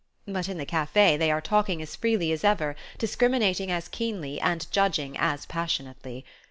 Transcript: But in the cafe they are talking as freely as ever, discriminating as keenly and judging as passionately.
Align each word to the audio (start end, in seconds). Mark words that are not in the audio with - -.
But 0.25 0.49
in 0.49 0.57
the 0.57 0.65
cafe 0.65 1.15
they 1.15 1.29
are 1.29 1.41
talking 1.41 1.79
as 1.79 1.95
freely 1.95 2.31
as 2.31 2.43
ever, 2.43 2.75
discriminating 2.97 3.69
as 3.69 3.87
keenly 3.87 4.41
and 4.41 4.65
judging 4.71 5.15
as 5.15 5.45
passionately. 5.45 6.25